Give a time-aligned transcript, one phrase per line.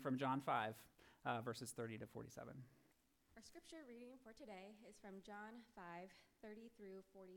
[0.00, 0.74] from John 5,
[1.24, 2.52] uh, verses 30 to 47.
[3.36, 6.08] Our scripture reading for today is from John 5
[6.40, 7.36] 30 through 47.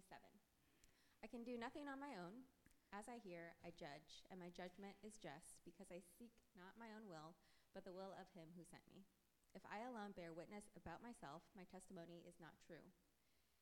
[1.20, 2.48] I can do nothing on my own.
[2.90, 6.90] As I hear, I judge, and my judgment is just, because I seek not my
[6.96, 7.38] own will,
[7.76, 9.06] but the will of him who sent me.
[9.54, 12.86] If I alone bear witness about myself, my testimony is not true.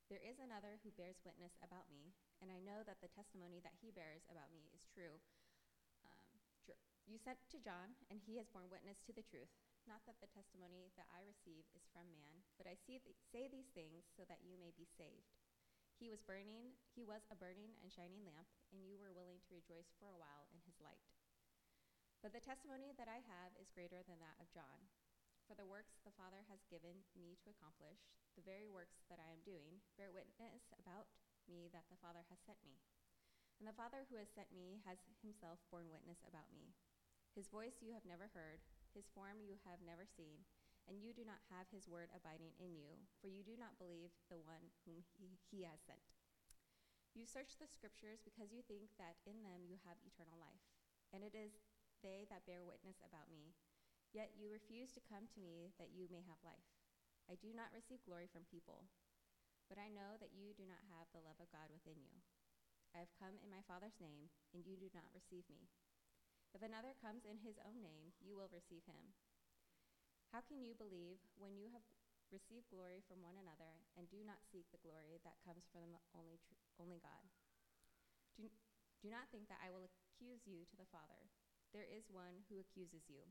[0.07, 3.75] There is another who bears witness about me, and I know that the testimony that
[3.83, 5.19] he bears about me is true.
[7.07, 9.47] You sent to John, and he has borne witness to the truth.
[9.87, 13.71] Not that the testimony that I receive is from man, but I th- say these
[13.71, 15.39] things so that you may be saved.
[15.95, 19.55] He was burning, he was a burning and shining lamp, and you were willing to
[19.55, 21.07] rejoice for a while in his light.
[22.19, 24.91] But the testimony that I have is greater than that of John.
[25.47, 28.03] For the works the Father has given me to accomplish,
[28.35, 31.07] the very works that I am doing, bear witness about
[31.47, 32.83] me that the Father has sent me.
[33.63, 36.75] And the Father who has sent me has himself borne witness about me.
[37.37, 38.65] His voice you have never heard,
[38.97, 40.41] his form you have never seen,
[40.89, 44.09] and you do not have his word abiding in you, for you do not believe
[44.25, 46.01] the one whom he, he has sent.
[47.13, 50.65] You search the scriptures because you think that in them you have eternal life,
[51.13, 51.61] and it is
[52.01, 53.53] they that bear witness about me.
[54.17, 56.73] Yet you refuse to come to me that you may have life.
[57.29, 58.89] I do not receive glory from people,
[59.69, 62.17] but I know that you do not have the love of God within you.
[62.97, 65.69] I have come in my Father's name, and you do not receive me.
[66.57, 69.13] If another comes in his own name, you will receive him.
[70.33, 71.85] How can you believe when you have
[72.33, 75.85] received glory from one another and do not seek the glory that comes from
[76.17, 77.29] only, tr- only God?
[78.41, 78.49] Do,
[79.05, 81.29] do not think that I will accuse you to the Father.
[81.77, 83.21] There is one who accuses you,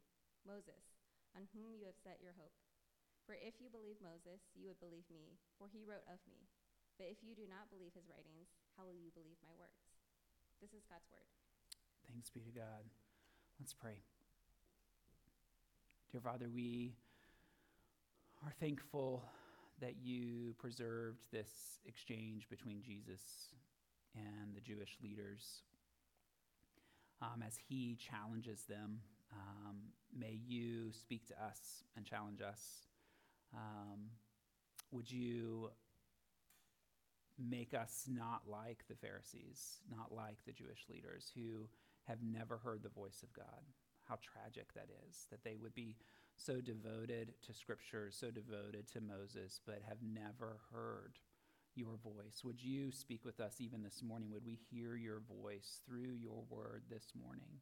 [0.46, 0.86] Moses,
[1.34, 2.54] on whom you have set your hope.
[3.26, 6.46] For if you believe Moses, you would believe me, for he wrote of me.
[6.94, 9.98] But if you do not believe his writings, how will you believe my words?
[10.62, 11.26] This is God's word.
[12.06, 12.86] Thanks be to God.
[13.58, 13.98] Let's pray.
[16.12, 16.94] Dear Father, we
[18.44, 19.24] are thankful
[19.80, 23.48] that you preserved this exchange between Jesus
[24.14, 25.62] and the Jewish leaders
[27.22, 29.00] um, as he challenges them.
[29.32, 29.76] Um,
[30.16, 32.60] may you speak to us and challenge us.
[33.54, 34.10] Um,
[34.92, 35.70] would you
[37.38, 41.68] make us not like the Pharisees, not like the Jewish leaders who
[42.08, 43.62] have never heard the voice of God.
[44.08, 45.96] How tragic that is, that they would be
[46.36, 51.18] so devoted to Scripture, so devoted to Moses, but have never heard
[51.74, 52.42] your voice.
[52.44, 54.30] Would you speak with us even this morning?
[54.32, 57.60] Would we hear your voice through your word this morning?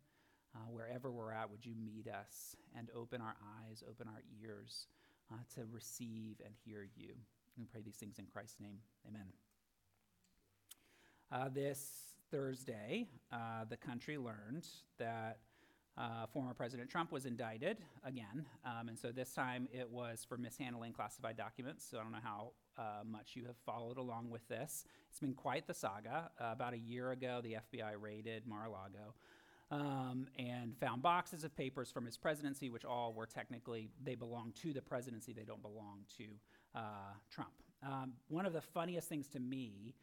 [0.54, 4.86] Uh, wherever we're at, would you meet us and open our eyes, open our ears
[5.32, 7.14] uh, to receive and hear you?
[7.58, 8.78] We pray these things in Christ's name.
[9.08, 9.26] Amen.
[11.32, 14.66] Uh, this Thursday, uh, the country learned
[14.98, 15.38] that
[15.96, 18.46] uh, former President Trump was indicted again.
[18.64, 21.86] Um, and so this time it was for mishandling classified documents.
[21.88, 24.84] So I don't know how uh, much you have followed along with this.
[25.10, 26.30] It's been quite the saga.
[26.40, 29.14] Uh, about a year ago, the FBI raided Mar a Lago.
[29.70, 34.52] Um, and found boxes of papers from his presidency, which all were technically, they belong
[34.62, 36.24] to the presidency, they don't belong to
[36.74, 37.52] uh, Trump.
[37.82, 39.94] Um, one of the funniest things to me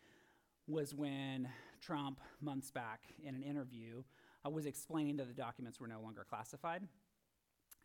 [0.71, 1.49] was when
[1.81, 4.03] Trump, months back in an interview,
[4.45, 6.83] uh, was explaining that the documents were no longer classified.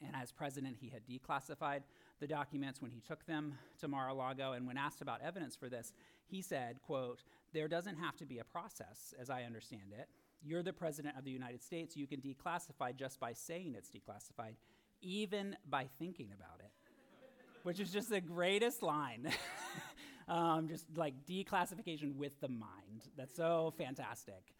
[0.05, 1.81] And as president, he had declassified
[2.21, 4.53] the documents when he took them to Mar-a-Lago.
[4.53, 5.93] And when asked about evidence for this,
[6.27, 10.09] he said, quote, there doesn't have to be a process, as I understand it.
[10.43, 11.97] You're the president of the United States.
[11.97, 14.55] You can declassify just by saying it's declassified,
[15.01, 16.71] even by thinking about it,
[17.63, 19.31] which is just the greatest line.
[20.29, 23.09] um, just like declassification with the mind.
[23.17, 24.55] That's so fantastic.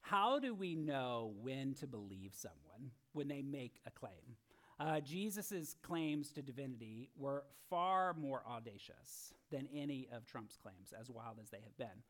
[0.00, 4.36] How do we know when to believe someone when they make a claim?
[4.78, 11.10] Uh, Jesus' claims to divinity were far more audacious than any of Trump's claims, as
[11.10, 12.02] wild as they have been.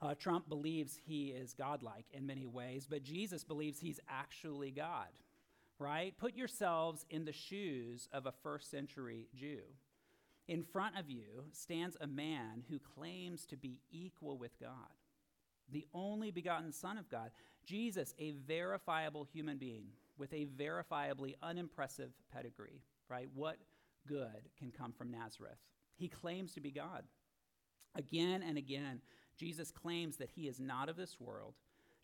[0.00, 5.08] Uh, Trump believes he is godlike in many ways, but Jesus believes he's actually God,
[5.78, 6.16] right?
[6.18, 9.60] Put yourselves in the shoes of a first century Jew.
[10.48, 14.94] In front of you stands a man who claims to be equal with God,
[15.70, 17.30] the only begotten Son of God,
[17.64, 23.28] Jesus, a verifiable human being with a verifiably unimpressive pedigree, right?
[23.34, 23.58] What
[24.06, 25.58] good can come from Nazareth?
[25.96, 27.02] He claims to be God.
[27.96, 29.00] Again and again,
[29.36, 31.54] Jesus claims that he is not of this world,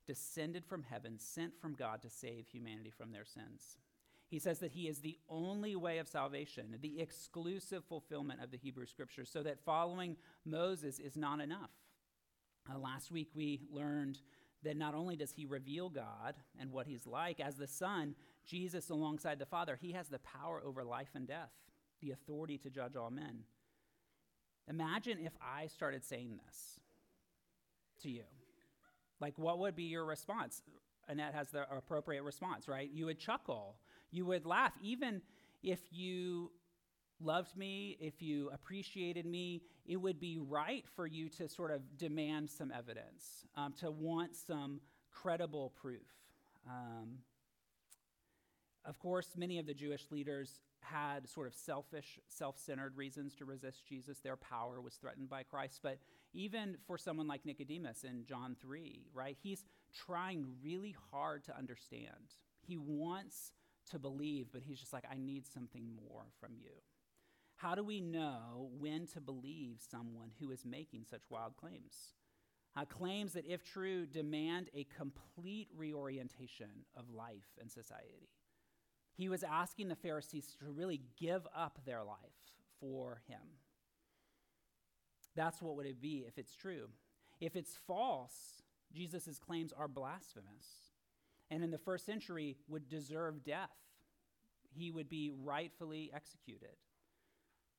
[0.06, 3.76] descended from heaven, sent from God to save humanity from their sins.
[4.32, 8.56] He says that he is the only way of salvation, the exclusive fulfillment of the
[8.56, 11.68] Hebrew scriptures, so that following Moses is not enough.
[12.66, 14.20] Uh, last week we learned
[14.62, 18.14] that not only does he reveal God and what he's like as the Son,
[18.46, 21.52] Jesus alongside the Father, he has the power over life and death,
[22.00, 23.40] the authority to judge all men.
[24.66, 26.80] Imagine if I started saying this
[28.00, 28.24] to you.
[29.20, 30.62] Like, what would be your response?
[31.06, 32.88] Annette has the appropriate response, right?
[32.90, 33.76] You would chuckle,
[34.12, 35.22] you would laugh, even
[35.62, 36.50] if you
[37.20, 41.96] loved me, if you appreciated me, it would be right for you to sort of
[41.98, 44.80] demand some evidence, um, to want some
[45.10, 46.06] credible proof.
[46.68, 47.18] Um,
[48.84, 53.44] of course, many of the Jewish leaders had sort of selfish, self centered reasons to
[53.44, 54.18] resist Jesus.
[54.18, 55.80] Their power was threatened by Christ.
[55.82, 55.98] But
[56.34, 59.64] even for someone like Nicodemus in John 3, right, he's
[60.06, 62.34] trying really hard to understand.
[62.60, 63.52] He wants
[63.92, 66.72] to believe, but he's just like, I need something more from you.
[67.56, 72.14] How do we know when to believe someone who is making such wild claims?
[72.76, 78.30] Uh, claims that, if true, demand a complete reorientation of life and society.
[79.14, 82.18] He was asking the Pharisees to really give up their life
[82.80, 83.58] for him.
[85.36, 86.88] That's what would it be if it's true.
[87.40, 88.62] If it's false,
[88.92, 90.91] Jesus' claims are blasphemous.
[91.52, 93.68] And in the first century would deserve death.
[94.74, 96.76] He would be rightfully executed.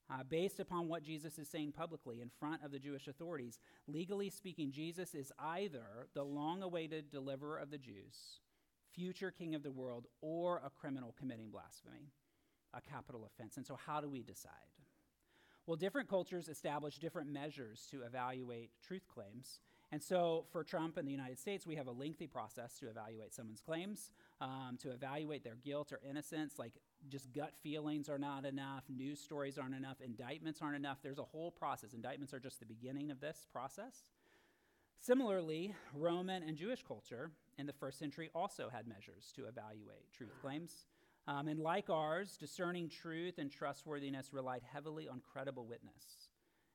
[0.10, 4.30] Uh, based upon what Jesus is saying publicly in front of the Jewish authorities, legally
[4.30, 8.40] speaking, Jesus is either the long awaited deliverer of the Jews
[8.94, 12.12] future king of the world, or a criminal committing blasphemy,
[12.74, 13.58] a capital offense.
[13.58, 14.52] And so, how do we decide?
[15.66, 19.60] Well, different cultures establish different measures to evaluate truth claims.
[19.94, 23.32] And so, for Trump and the United States, we have a lengthy process to evaluate
[23.32, 24.10] someone's claims,
[24.42, 26.58] um, to evaluate their guilt or innocence.
[26.58, 26.74] Like,
[27.10, 30.98] just gut feelings are not enough, news stories aren't enough, indictments aren't enough.
[31.04, 31.94] There's a whole process.
[31.94, 34.10] Indictments are just the beginning of this process.
[35.00, 37.30] Similarly, Roman and Jewish culture
[37.60, 40.88] in the first century also had measures to evaluate truth claims.
[41.28, 46.30] Um, and like ours, discerning truth and trustworthiness relied heavily on credible witness.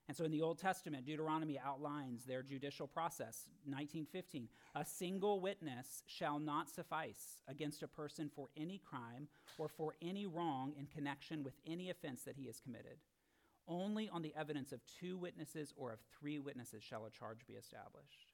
[0.08, 3.44] And so in the Old Testament, Deuteronomy outlines their judicial process.
[3.66, 9.28] 1915, a single witness shall not suffice against a person for any crime
[9.58, 12.96] or for any wrong in connection with any offense that he has committed.
[13.68, 17.52] Only on the evidence of two witnesses or of three witnesses shall a charge be
[17.52, 18.32] established.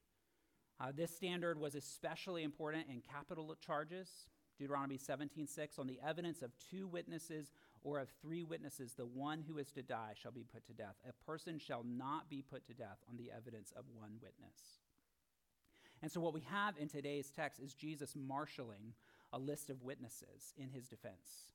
[0.80, 4.28] Uh, this standard was especially important in capital charges.
[4.58, 7.50] Deuteronomy 17:6 on the evidence of two witnesses
[7.84, 10.96] or of three witnesses the one who is to die shall be put to death.
[11.08, 14.80] A person shall not be put to death on the evidence of one witness.
[16.02, 18.94] And so what we have in today's text is Jesus marshaling
[19.32, 21.52] a list of witnesses in his defense.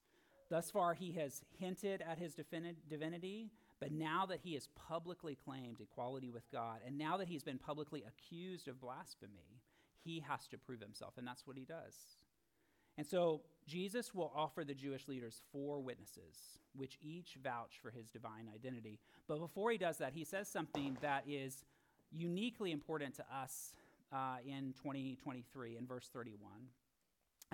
[0.50, 5.80] Thus far he has hinted at his divinity but now that he has publicly claimed
[5.80, 9.62] equality with God, and now that he's been publicly accused of blasphemy,
[10.04, 11.96] he has to prove himself, and that's what he does.
[13.00, 18.10] And so Jesus will offer the Jewish leaders four witnesses, which each vouch for his
[18.10, 19.00] divine identity.
[19.26, 21.64] But before he does that, he says something that is
[22.12, 23.72] uniquely important to us
[24.12, 26.52] uh, in 2023 in verse 31.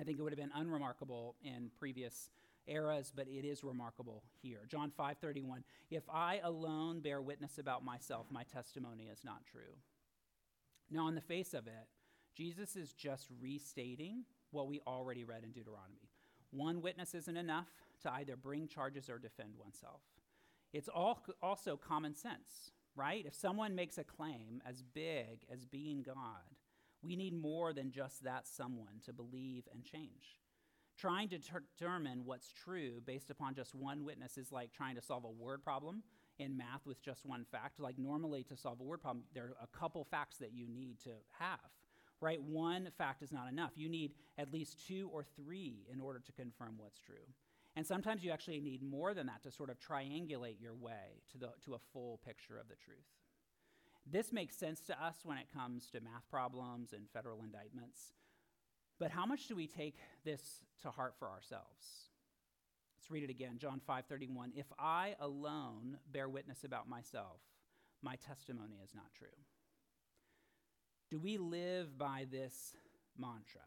[0.00, 2.28] I think it would have been unremarkable in previous
[2.66, 4.66] eras, but it is remarkable here.
[4.66, 9.78] John 5:31, "If I alone bear witness about myself, my testimony is not true."
[10.90, 11.86] Now, on the face of it,
[12.34, 16.10] Jesus is just restating what we already read in Deuteronomy.
[16.50, 17.68] One witness isn't enough
[18.02, 20.00] to either bring charges or defend oneself.
[20.72, 23.24] It's all, also common sense, right?
[23.26, 26.54] If someone makes a claim as big as being God,
[27.02, 30.40] we need more than just that someone to believe and change.
[30.98, 35.24] Trying to determine what's true based upon just one witness is like trying to solve
[35.24, 36.02] a word problem
[36.38, 37.80] in math with just one fact.
[37.80, 40.98] Like, normally, to solve a word problem, there are a couple facts that you need
[41.04, 41.58] to have,
[42.20, 42.42] right?
[42.42, 43.72] One fact is not enough.
[43.76, 47.14] You need at least two or three in order to confirm what's true.
[47.76, 51.38] And sometimes you actually need more than that to sort of triangulate your way to,
[51.38, 53.04] the, to a full picture of the truth.
[54.10, 58.14] This makes sense to us when it comes to math problems and federal indictments.
[58.98, 62.06] But how much do we take this to heart for ourselves?
[62.96, 63.58] Let's read it again.
[63.58, 64.52] John 5:31.
[64.54, 67.40] If I alone bear witness about myself,
[68.00, 69.28] my testimony is not true.
[71.10, 72.74] Do we live by this
[73.18, 73.60] mantra?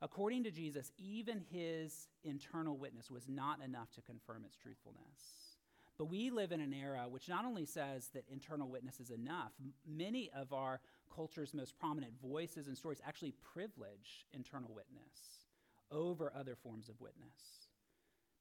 [0.00, 5.56] According to Jesus, even his internal witness was not enough to confirm its truthfulness.
[5.98, 9.52] But we live in an era which not only says that internal witness is enough,
[9.86, 10.80] many of our
[11.14, 15.46] culture's most prominent voices and stories actually privilege internal witness
[15.90, 17.70] over other forms of witness.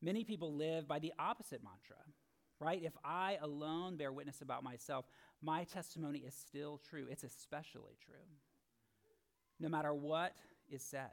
[0.01, 2.03] Many people live by the opposite mantra,
[2.59, 2.83] right?
[2.83, 5.05] If I alone bear witness about myself,
[5.45, 7.05] my testimony is still true.
[7.09, 8.15] It's especially true,
[9.59, 10.33] no matter what
[10.69, 11.11] is said.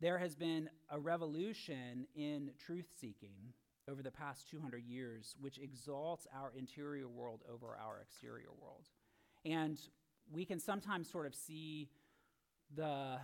[0.00, 3.54] There has been a revolution in truth seeking
[3.90, 8.88] over the past 200 years, which exalts our interior world over our exterior world.
[9.44, 9.78] And
[10.32, 11.88] we can sometimes sort of see
[12.74, 13.18] the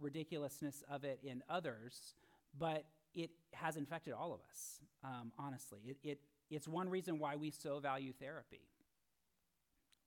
[0.00, 2.14] ridiculousness of it in others,
[2.58, 5.80] but it has infected all of us, um, honestly.
[5.86, 6.20] It, it,
[6.50, 8.60] it's one reason why we so value therapy,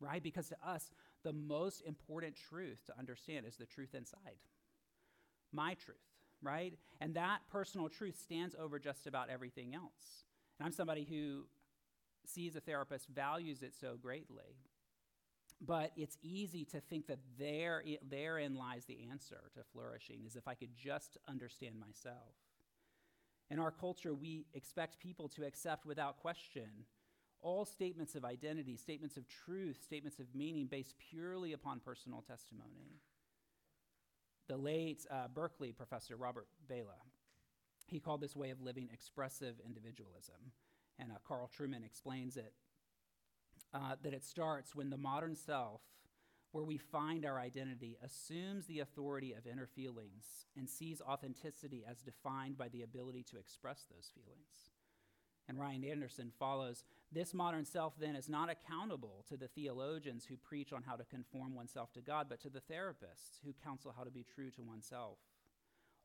[0.02, 0.22] right?
[0.22, 0.92] Because to us,
[1.24, 4.40] the most important truth to understand is the truth inside
[5.54, 5.98] my truth,
[6.42, 6.74] right?
[7.00, 10.26] And that personal truth stands over just about everything else.
[10.60, 11.46] And I'm somebody who
[12.26, 14.58] sees a therapist, values it so greatly.
[15.64, 20.48] But it's easy to think that there, therein lies the answer to flourishing, is if
[20.48, 22.34] I could just understand myself.
[23.50, 26.70] In our culture, we expect people to accept without question
[27.42, 33.00] all statements of identity, statements of truth, statements of meaning based purely upon personal testimony.
[34.48, 37.02] The late uh, Berkeley professor, Robert Bellah,
[37.88, 40.54] he called this way of living expressive individualism.
[41.00, 42.54] And uh, Carl Trueman explains it
[43.74, 45.82] uh, that it starts when the modern self,
[46.52, 52.02] where we find our identity, assumes the authority of inner feelings and sees authenticity as
[52.02, 54.72] defined by the ability to express those feelings.
[55.48, 60.38] And Ryan Anderson follows this modern self then is not accountable to the theologians who
[60.38, 64.04] preach on how to conform oneself to God, but to the therapists who counsel how
[64.04, 65.18] to be true to oneself.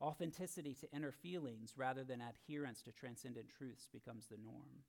[0.00, 4.82] Authenticity to inner feelings rather than adherence to transcendent truths becomes the norm.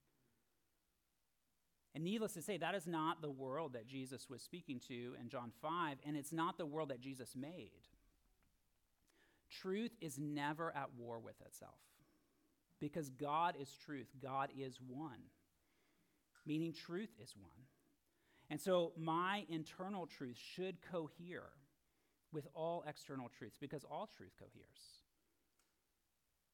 [1.93, 5.29] And needless to say, that is not the world that Jesus was speaking to in
[5.29, 7.71] John 5, and it's not the world that Jesus made.
[9.49, 11.79] Truth is never at war with itself
[12.79, 15.21] because God is truth, God is one,
[16.47, 17.51] meaning truth is one.
[18.49, 21.49] And so my internal truth should cohere
[22.31, 25.01] with all external truths because all truth coheres.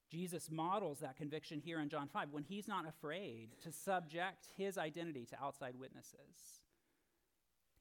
[0.10, 4.78] Jesus models that conviction here in John 5 when he's not afraid to subject his
[4.78, 6.62] identity to outside witnesses.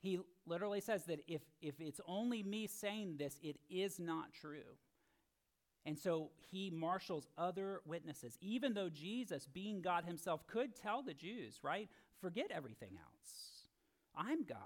[0.01, 4.77] He literally says that if, if it's only me saying this, it is not true.
[5.85, 11.15] And so he marshals other witnesses, even though Jesus, being God himself, could tell the
[11.15, 11.89] Jews, right?
[12.21, 13.67] Forget everything else.
[14.17, 14.59] I'm God.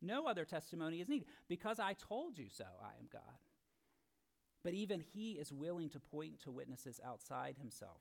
[0.00, 1.28] No other testimony is needed.
[1.48, 3.22] Because I told you so, I am God.
[4.64, 8.00] But even he is willing to point to witnesses outside himself.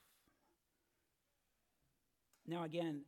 [2.48, 3.02] Now, again,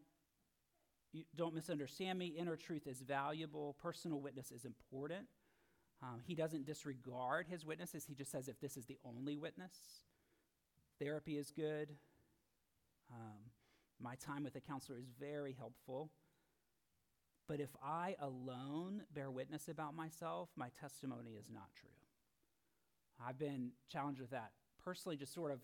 [1.12, 2.28] you don't misunderstand me.
[2.28, 5.26] Inner truth is valuable, personal witness is important.
[6.04, 9.72] Um, he doesn't disregard his witnesses, he just says, if this is the only witness,
[11.00, 11.92] therapy is good.
[13.10, 13.52] Um,
[14.02, 16.10] my time with a counselor is very helpful.
[17.48, 21.90] But if I alone bear witness about myself, my testimony is not true.
[23.26, 24.52] I've been challenged with that
[24.84, 25.60] personally, just sort of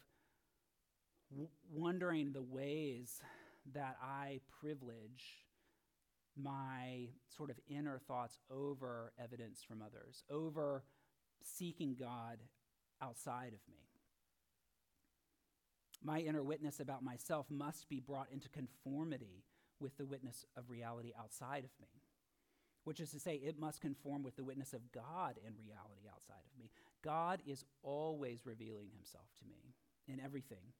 [1.32, 3.22] w- wondering the ways
[3.74, 5.49] that I privilege
[6.36, 10.84] my sort of inner thoughts over evidence from others, over
[11.44, 12.40] seeking God
[13.02, 13.80] outside of me.
[16.02, 19.44] My inner witness about myself must be brought into conformity
[19.80, 21.88] with the witness of reality outside of me,
[22.84, 26.44] which is to say, it must conform with the witness of God in reality outside
[26.52, 26.70] of me.
[27.04, 29.76] God is always revealing himself to me
[30.08, 30.74] in everything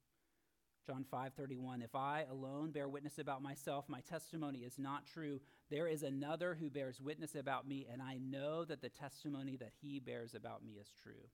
[0.90, 5.88] John 5:31 If I alone bear witness about myself my testimony is not true there
[5.88, 10.00] is another who bears witness about me and I know that the testimony that he
[10.00, 11.30] bears about me is true.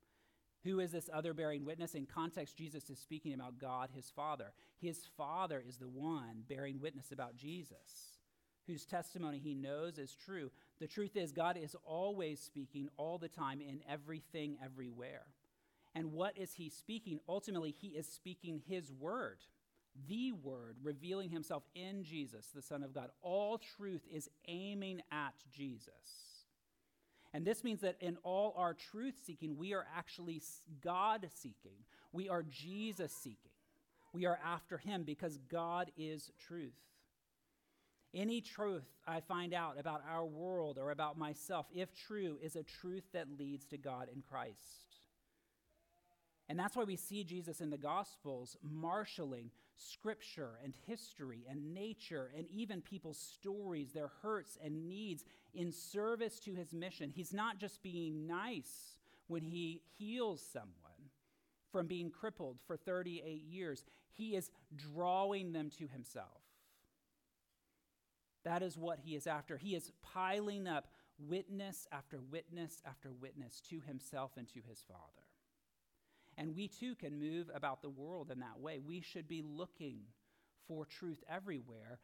[0.66, 1.96] Who is this other bearing witness?
[1.96, 4.52] In context Jesus is speaking about God his Father.
[4.78, 8.20] His Father is the one bearing witness about Jesus
[8.68, 10.52] whose testimony he knows is true.
[10.82, 15.28] The truth is God is always speaking all the time in everything everywhere.
[15.96, 17.20] And what is he speaking?
[17.28, 19.38] Ultimately, he is speaking his word,
[20.10, 23.10] the word, revealing himself in Jesus, the Son of God.
[23.22, 26.44] All truth is aiming at Jesus.
[27.34, 30.42] And this means that in all our truth seeking, we are actually
[30.84, 31.78] God seeking.
[32.12, 33.52] We are Jesus seeking.
[34.14, 36.76] We are after him because God is truth.
[38.14, 42.64] Any truth I find out about our world or about myself, if true, is a
[42.64, 44.85] truth that leads to God in Christ.
[46.48, 52.32] And that's why we see Jesus in the Gospels marshaling scripture and history and nature
[52.38, 57.10] and even people's stories, their hurts and needs in service to his mission.
[57.10, 58.96] He's not just being nice
[59.28, 60.72] when he heals someone
[61.76, 63.84] from being crippled for 38 years,
[64.14, 66.42] he is drawing them to himself.
[68.46, 69.58] That is what he is after.
[69.58, 70.88] He is piling up
[71.20, 75.25] witness after witness after witness to himself and to his Father.
[76.38, 78.80] And we too can move about the world in that way.
[78.86, 80.00] We should be looking
[80.68, 82.00] for truth everywhere.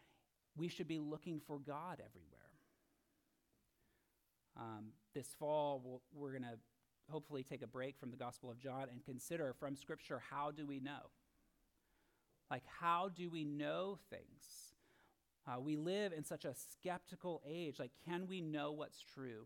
[0.55, 2.39] We should be looking for God everywhere.
[4.57, 6.57] Um, this fall, we'll, we're going to
[7.09, 10.65] hopefully take a break from the Gospel of John and consider from Scripture how do
[10.65, 11.09] we know?
[12.49, 14.73] Like, how do we know things?
[15.47, 17.79] Uh, we live in such a skeptical age.
[17.79, 19.45] Like, can we know what's true?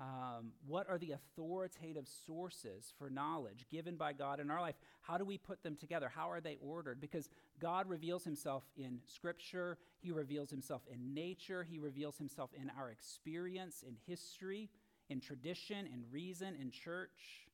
[0.00, 4.74] Um, what are the authoritative sources for knowledge given by God in our life?
[5.02, 6.10] How do we put them together?
[6.12, 7.00] How are they ordered?
[7.00, 7.28] Because
[7.60, 12.90] God reveals himself in Scripture, He reveals himself in nature, He reveals himself in our
[12.90, 14.68] experience, in history,
[15.08, 17.46] in tradition, in reason, in church.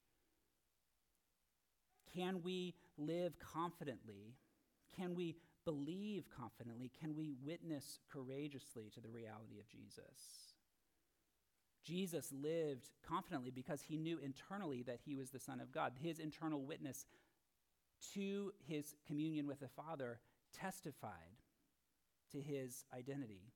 [2.15, 4.35] Can we live confidently?
[4.97, 6.91] Can we believe confidently?
[7.01, 10.50] Can we witness courageously to the reality of Jesus?
[11.83, 15.93] Jesus lived confidently because he knew internally that he was the Son of God.
[16.01, 17.07] His internal witness
[18.15, 20.21] to his communion with the Father
[20.53, 21.39] testified
[22.33, 23.53] to his identity.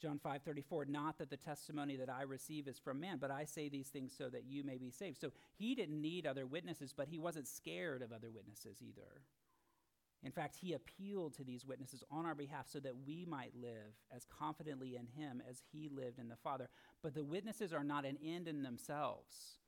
[0.00, 3.68] John 5:34 not that the testimony that I receive is from man but I say
[3.68, 5.20] these things so that you may be saved.
[5.20, 9.22] So he didn't need other witnesses but he wasn't scared of other witnesses either.
[10.24, 13.94] In fact, he appealed to these witnesses on our behalf so that we might live
[14.14, 16.68] as confidently in him as he lived in the Father.
[17.02, 19.58] But the witnesses are not an end in themselves,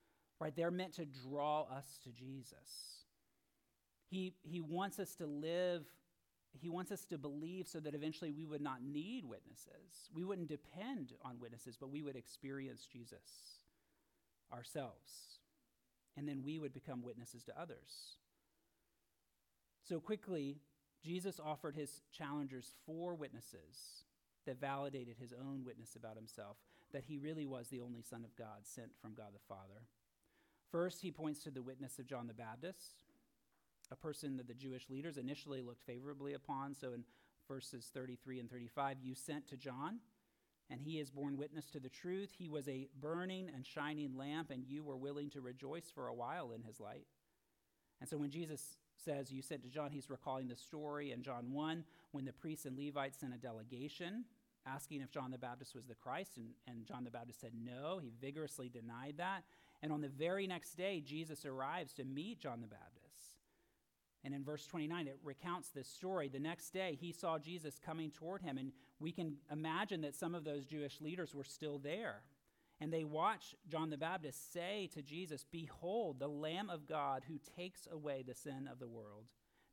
[0.41, 0.55] right?
[0.55, 3.05] They're meant to draw us to Jesus.
[4.11, 5.85] He, he wants us to live,
[6.61, 10.11] he wants us to believe so that eventually we would not need witnesses.
[10.13, 13.61] We wouldn't depend on witnesses, but we would experience Jesus
[14.53, 15.39] ourselves.
[16.17, 18.17] And then we would become witnesses to others.
[19.83, 20.59] So quickly,
[21.03, 24.05] Jesus offered his challengers four witnesses
[24.47, 26.57] that validated his own witness about himself
[26.93, 29.87] that he really was the only Son of God sent from God the Father.
[30.71, 33.05] First, he points to the witness of John the Baptist,
[33.91, 36.75] a person that the Jewish leaders initially looked favorably upon.
[36.75, 37.05] So in
[37.49, 39.99] verses 33 and 35, you sent to John,
[40.69, 42.31] and he has borne witness to the truth.
[42.39, 46.15] He was a burning and shining lamp, and you were willing to rejoice for a
[46.15, 47.07] while in his light.
[48.01, 51.53] And so when Jesus says, You said to John, he's recalling the story in John
[51.53, 54.25] 1 when the priests and Levites sent a delegation
[54.67, 57.99] asking if John the Baptist was the Christ, and, and John the Baptist said no.
[58.03, 59.45] He vigorously denied that.
[59.83, 63.01] And on the very next day, Jesus arrives to meet John the Baptist.
[64.23, 66.29] And in verse 29, it recounts this story.
[66.29, 70.35] The next day, he saw Jesus coming toward him, and we can imagine that some
[70.35, 72.21] of those Jewish leaders were still there.
[72.81, 77.39] And they watch John the Baptist say to Jesus, Behold, the Lamb of God who
[77.57, 79.25] takes away the sin of the world.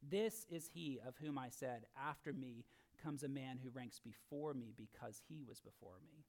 [0.07, 2.65] This is he of whom I said, After me
[3.01, 6.25] comes a man who ranks before me because he was before me.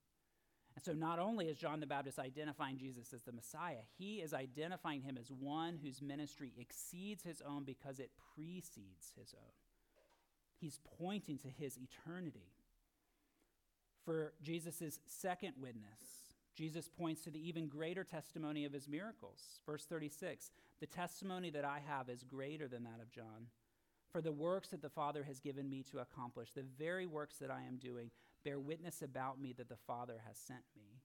[0.76, 4.32] And so, not only is John the Baptist identifying Jesus as the Messiah, he is
[4.32, 9.52] identifying him as one whose ministry exceeds his own because it precedes his own.
[10.60, 12.52] He's pointing to his eternity.
[14.04, 16.27] For Jesus' second witness,
[16.58, 19.60] Jesus points to the even greater testimony of his miracles.
[19.64, 23.46] Verse 36 The testimony that I have is greater than that of John.
[24.10, 27.50] For the works that the Father has given me to accomplish, the very works that
[27.50, 28.10] I am doing,
[28.44, 30.98] bear witness about me that the Father has sent me.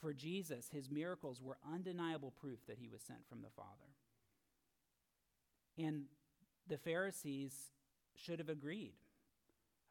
[0.00, 3.94] For Jesus, his miracles were undeniable proof that he was sent from the Father.
[5.76, 6.04] And
[6.68, 7.54] the Pharisees
[8.14, 8.94] should have agreed.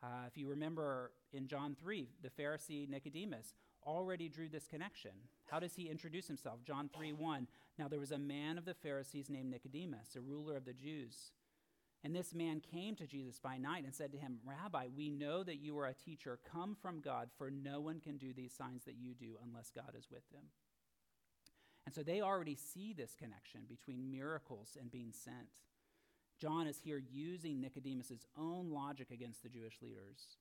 [0.02, 3.56] Uh, if you remember in John 3, the Pharisee Nicodemus
[3.86, 5.12] already drew this connection.
[5.50, 6.64] How does he introduce himself?
[6.66, 7.48] John 3 1.
[7.78, 11.32] Now there was a man of the Pharisees named Nicodemus, a ruler of the Jews.
[12.04, 15.42] And this man came to Jesus by night and said to him, Rabbi, we know
[15.44, 18.84] that you are a teacher come from God, for no one can do these signs
[18.84, 20.44] that you do unless God is with them.
[21.86, 25.62] And so they already see this connection between miracles and being sent.
[26.40, 30.38] John is here using Nicodemus' own logic against the Jewish leaders.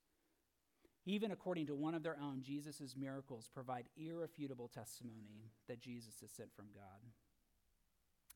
[1.04, 6.30] Even according to one of their own, Jesus' miracles provide irrefutable testimony that Jesus is
[6.30, 7.10] sent from God.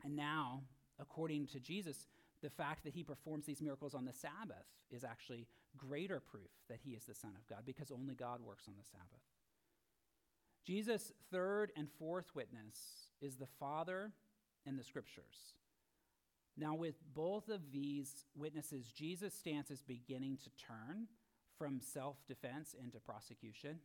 [0.03, 0.63] And now,
[0.99, 2.09] according to Jesus,
[2.43, 6.81] the fact that he performs these miracles on the Sabbath is actually greater proof that
[6.85, 9.23] he is the Son of God because only God works on the Sabbath.
[10.65, 12.77] Jesus' third and fourth witness
[13.21, 14.11] is the Father
[14.67, 15.55] and the Scriptures.
[16.57, 21.07] Now, with both of these witnesses, Jesus' stance is beginning to turn
[21.59, 23.79] from self defense into prosecution.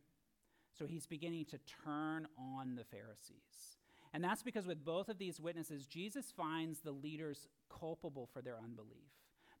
[0.78, 3.76] So he's beginning to turn on the Pharisees.
[4.14, 8.58] And that's because with both of these witnesses, Jesus finds the leaders culpable for their
[8.62, 9.10] unbelief.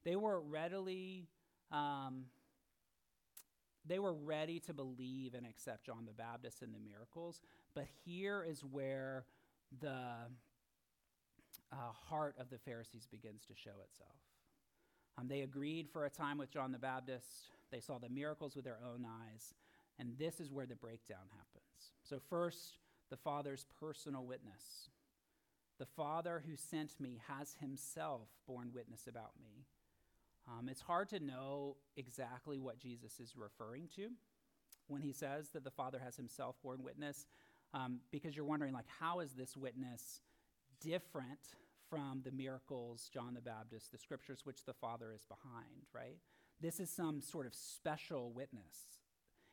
[0.04, 1.28] They were readily.
[1.70, 2.26] Um,
[3.84, 7.40] they were ready to believe and accept John the Baptist and the miracles,
[7.74, 9.24] but here is where
[9.80, 9.90] the
[11.72, 11.76] uh,
[12.08, 14.14] heart of the Pharisees begins to show itself.
[15.18, 17.50] Um, they agreed for a time with John the Baptist.
[17.72, 19.54] They saw the miracles with their own eyes.
[19.98, 21.92] And this is where the breakdown happens.
[22.02, 22.78] So, first,
[23.10, 24.90] the Father's personal witness.
[25.78, 29.66] The Father who sent me has himself borne witness about me.
[30.46, 34.10] Um, it's hard to know exactly what Jesus is referring to
[34.88, 37.26] when he says that the Father has himself borne witness,
[37.74, 40.20] um, because you're wondering, like, how is this witness
[40.80, 41.40] different
[41.88, 46.16] from the miracles, John the Baptist, the scriptures which the Father is behind, right?
[46.62, 49.00] This is some sort of special witness.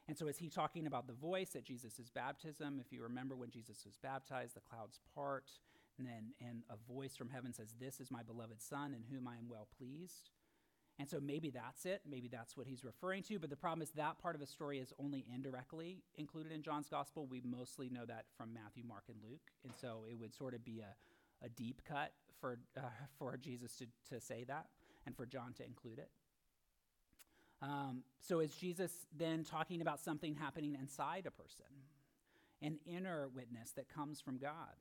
[0.08, 2.80] And so, is he talking about the voice at Jesus' baptism?
[2.80, 5.50] If you remember when Jesus was baptized, the clouds part,
[5.98, 9.28] and then and a voice from heaven says, This is my beloved Son in whom
[9.28, 10.30] I am well pleased.
[11.00, 12.02] And so maybe that's it.
[12.08, 13.40] Maybe that's what he's referring to.
[13.40, 16.90] But the problem is that part of the story is only indirectly included in John's
[16.90, 17.26] gospel.
[17.26, 19.52] We mostly know that from Matthew, Mark, and Luke.
[19.64, 22.82] And so it would sort of be a, a deep cut for, uh,
[23.18, 24.68] for Jesus to, to say that
[25.06, 26.10] and for John to include it.
[27.62, 31.66] Um, so is Jesus then talking about something happening inside a person?
[32.62, 34.76] An inner witness that comes from God,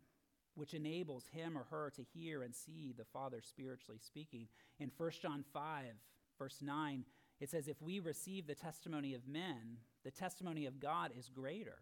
[0.55, 4.49] which enables him or her to hear and see the Father spiritually speaking.
[4.79, 5.85] In 1 John 5,
[6.39, 7.05] verse 9,
[7.41, 11.79] it says, If we receive the testimony of men, the testimony of God is greater.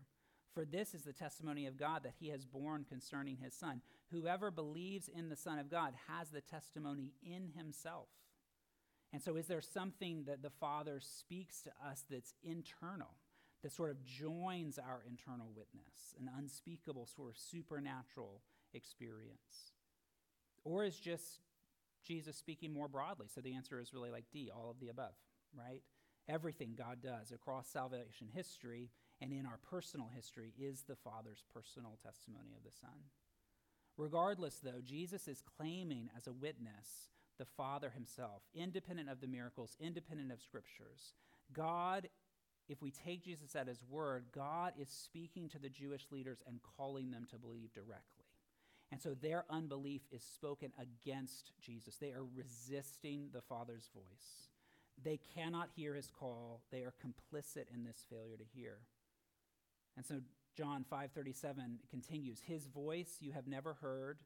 [0.54, 3.82] For this is the testimony of God that he has borne concerning his Son.
[4.10, 8.08] Whoever believes in the Son of God has the testimony in himself.
[9.12, 13.14] And so, is there something that the Father speaks to us that's internal,
[13.62, 18.42] that sort of joins our internal witness, an unspeakable, sort of supernatural
[18.74, 19.72] experience?
[20.64, 21.40] Or is just
[22.04, 23.26] Jesus speaking more broadly?
[23.32, 25.14] So the answer is really like D, all of the above,
[25.56, 25.82] right?
[26.28, 28.90] Everything God does across salvation history
[29.20, 33.10] and in our personal history is the Father's personal testimony of the Son.
[33.96, 39.76] Regardless, though, Jesus is claiming as a witness the Father himself, independent of the miracles,
[39.80, 41.14] independent of scriptures.
[41.52, 42.08] God,
[42.68, 46.60] if we take Jesus at his word, God is speaking to the Jewish leaders and
[46.76, 48.24] calling them to believe directly.
[48.90, 51.96] And so their unbelief is spoken against Jesus.
[51.96, 54.50] They are resisting the Father's voice.
[55.02, 56.62] They cannot hear his call.
[56.70, 58.78] They are complicit in this failure to hear.
[59.96, 60.20] And so
[60.56, 64.20] John 5:37 continues, "His voice you have never heard,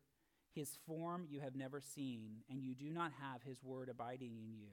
[0.54, 4.52] his form you have never seen, and you do not have his word abiding in
[4.52, 4.68] you,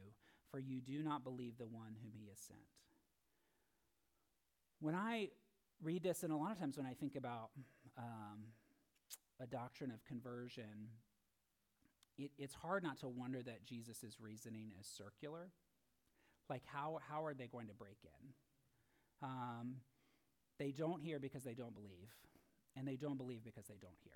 [0.49, 2.59] for you do not believe the one whom he has sent.
[4.79, 5.29] When I
[5.81, 7.49] read this, and a lot of times when I think about
[7.97, 8.45] um,
[9.39, 10.89] a doctrine of conversion,
[12.17, 15.49] it, it's hard not to wonder that Jesus' reasoning is circular.
[16.49, 18.29] Like, how, how are they going to break in?
[19.21, 19.75] Um,
[20.57, 22.09] they don't hear because they don't believe,
[22.75, 24.13] and they don't believe because they don't hear.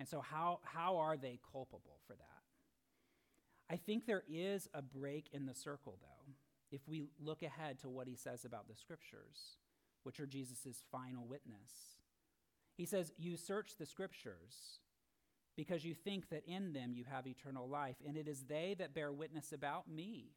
[0.00, 3.72] And so, how, how are they culpable for that?
[3.72, 6.32] I think there is a break in the circle, though,
[6.72, 9.58] if we look ahead to what he says about the scriptures,
[10.02, 11.98] which are Jesus' final witness.
[12.78, 14.80] He says, You search the scriptures
[15.54, 18.94] because you think that in them you have eternal life, and it is they that
[18.94, 20.30] bear witness about me,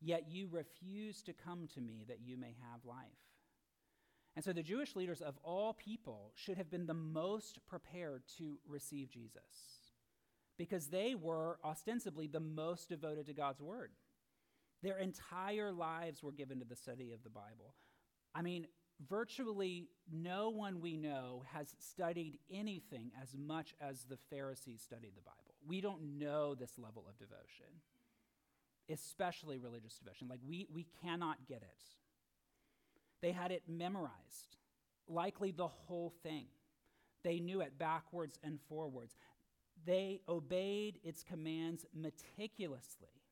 [0.00, 3.33] yet you refuse to come to me that you may have life.
[4.36, 8.58] And so the Jewish leaders of all people should have been the most prepared to
[8.68, 9.92] receive Jesus
[10.58, 13.90] because they were ostensibly the most devoted to God's word.
[14.82, 17.74] Their entire lives were given to the study of the Bible.
[18.34, 18.66] I mean,
[19.08, 25.22] virtually no one we know has studied anything as much as the Pharisees studied the
[25.22, 25.54] Bible.
[25.66, 27.80] We don't know this level of devotion,
[28.90, 30.28] especially religious devotion.
[30.28, 31.82] Like, we, we cannot get it.
[33.24, 34.58] They had it memorized,
[35.08, 36.44] likely the whole thing.
[37.22, 39.16] They knew it backwards and forwards.
[39.86, 43.22] They obeyed its commands meticulously.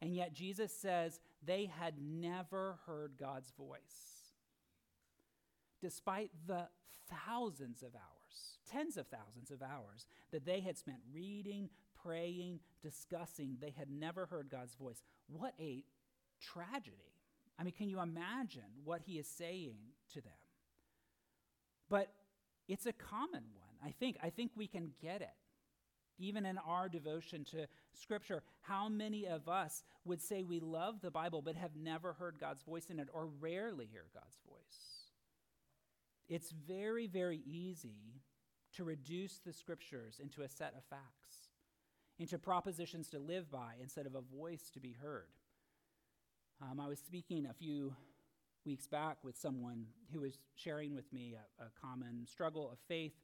[0.00, 4.32] And yet Jesus says they had never heard God's voice.
[5.82, 6.68] Despite the
[7.10, 11.68] thousands of hours, tens of thousands of hours that they had spent reading,
[12.02, 15.02] praying, discussing, they had never heard God's voice.
[15.26, 15.84] What a
[16.40, 17.11] tragedy.
[17.58, 19.76] I mean, can you imagine what he is saying
[20.12, 20.32] to them?
[21.88, 22.12] But
[22.68, 23.76] it's a common one.
[23.84, 25.28] I think I think we can get it.
[26.18, 31.10] Even in our devotion to scripture, how many of us would say we love the
[31.10, 35.08] Bible but have never heard God's voice in it or rarely hear God's voice?
[36.28, 38.22] It's very very easy
[38.76, 41.50] to reduce the scriptures into a set of facts,
[42.18, 45.28] into propositions to live by instead of a voice to be heard.
[46.62, 47.92] Um, I was speaking a few
[48.64, 53.14] weeks back with someone who was sharing with me a, a, common struggle of faith.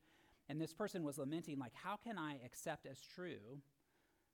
[0.48, 3.60] And this person was lamenting, like, how can I accept as true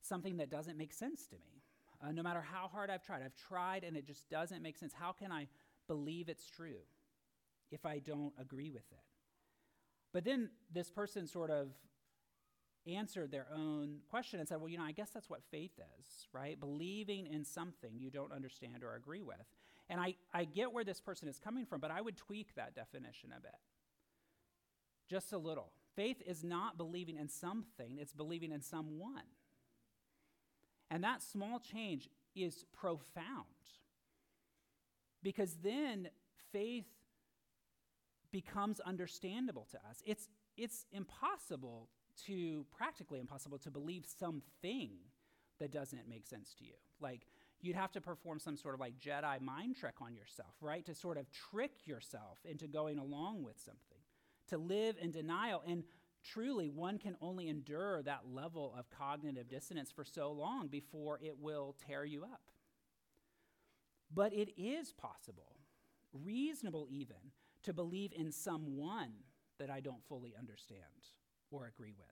[0.01, 1.63] something that doesn't make sense to me?
[2.03, 4.95] Uh, no matter how hard I've tried, I've tried and it just doesn't make sense.
[4.95, 5.49] How can I
[5.87, 6.81] believe it's true
[7.71, 9.05] if I don't agree with it?
[10.15, 11.69] But then this person sort of
[12.87, 16.29] answered their own question and said, Well, you know, I guess that's what faith is,
[16.33, 16.59] right?
[16.59, 19.47] Believing in something you don't understand or agree with.
[19.89, 22.75] And I, I get where this person is coming from, but I would tweak that
[22.75, 23.55] definition a bit.
[25.09, 25.73] Just a little.
[25.95, 29.23] Faith is not believing in something, it's believing in someone.
[30.91, 33.47] And that small change is profound.
[35.23, 36.09] Because then
[36.53, 36.87] faith
[38.31, 40.03] becomes understandable to us.
[40.05, 41.89] It's, it's impossible
[42.27, 44.91] to, practically impossible, to believe something
[45.59, 46.75] that doesn't make sense to you.
[47.01, 47.27] Like,
[47.61, 50.85] you'd have to perform some sort of like Jedi mind trick on yourself, right?
[50.87, 54.03] To sort of trick yourself into going along with something,
[54.49, 55.63] to live in denial.
[55.67, 55.85] And
[56.23, 61.37] truly, one can only endure that level of cognitive dissonance for so long before it
[61.41, 62.51] will tear you up.
[64.13, 65.57] But it is possible,
[66.13, 69.13] reasonable even, to believe in someone
[69.59, 70.83] that I don't fully understand
[71.55, 72.07] or agree with.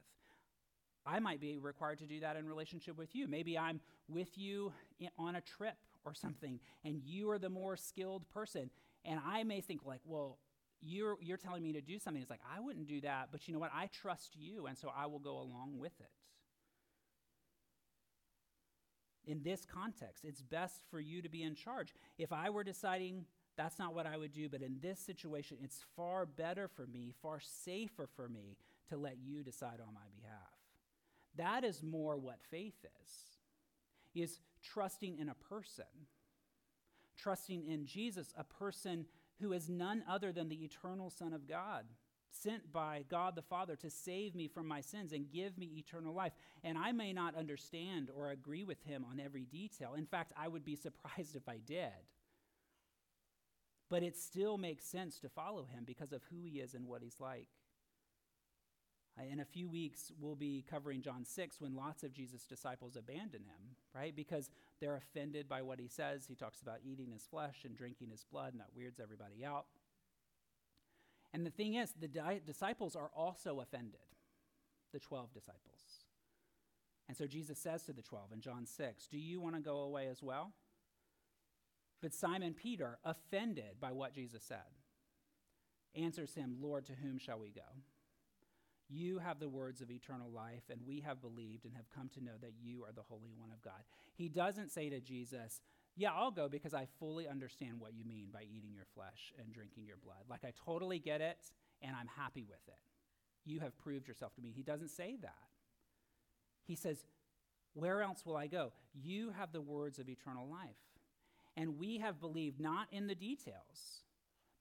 [1.05, 3.27] I might be required to do that in relationship with you.
[3.27, 4.73] Maybe I'm with you
[5.19, 8.71] on a trip or something, and you are the more skilled person.
[9.05, 10.39] And I may think, like, well,
[10.81, 12.23] you're, you're telling me to do something.
[12.23, 13.73] It's like, I wouldn't do that, but you know what?
[13.75, 16.11] I trust you, and so I will go along with it.
[19.25, 21.95] In this context, it's best for you to be in charge.
[22.19, 23.27] If I were deciding
[23.57, 27.13] that's not what I would do, but in this situation, it's far better for me,
[27.23, 28.57] far safer for me
[28.93, 30.53] to let you decide on my behalf.
[31.37, 33.11] That is more what faith is.
[34.15, 35.85] Is trusting in a person.
[37.17, 39.07] Trusting in Jesus, a person
[39.41, 41.85] who is none other than the eternal Son of God,
[42.31, 46.15] sent by God the Father to save me from my sins and give me eternal
[46.15, 46.33] life.
[46.63, 49.95] And I may not understand or agree with him on every detail.
[49.95, 51.91] In fact, I would be surprised if I did.
[53.89, 57.03] But it still makes sense to follow him because of who he is and what
[57.03, 57.49] he's like.
[59.19, 62.97] Uh, in a few weeks, we'll be covering John 6 when lots of Jesus' disciples
[62.97, 64.15] abandon him, right?
[64.17, 66.25] Because they're offended by what he says.
[66.27, 69.67] He talks about eating his flesh and drinking his blood, and that weirds everybody out.
[71.35, 74.01] And the thing is, the di- disciples are also offended,
[74.93, 76.07] the 12 disciples.
[77.09, 79.81] And so Jesus says to the 12 in John 6, Do you want to go
[79.81, 80.53] away as well?
[82.01, 84.59] But Simon Peter, offended by what Jesus said,
[85.95, 87.61] answers him, Lord, to whom shall we go?
[88.95, 92.23] You have the words of eternal life, and we have believed and have come to
[92.23, 93.81] know that you are the Holy One of God.
[94.13, 95.63] He doesn't say to Jesus,
[95.97, 99.53] Yeah, I'll go because I fully understand what you mean by eating your flesh and
[99.53, 100.25] drinking your blood.
[100.29, 101.39] Like, I totally get it,
[101.81, 102.79] and I'm happy with it.
[103.47, 104.53] You have proved yourself to me.
[104.55, 105.49] He doesn't say that.
[106.65, 107.07] He says,
[107.73, 108.73] Where else will I go?
[108.95, 110.77] You have the words of eternal life.
[111.57, 114.03] And we have believed not in the details,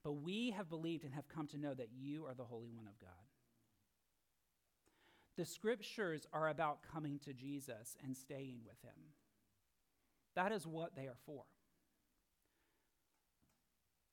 [0.04, 2.86] but we have believed and have come to know that you are the Holy One
[2.86, 3.10] of God.
[5.36, 9.00] The scriptures are about coming to Jesus and staying with him.
[10.34, 11.44] That is what they are for.